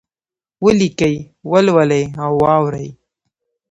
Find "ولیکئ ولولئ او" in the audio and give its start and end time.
0.65-2.31